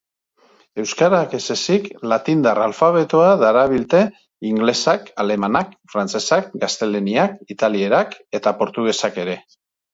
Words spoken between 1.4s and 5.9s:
ezik, latindar alfabetoa darabilte ingelesak, alemanak,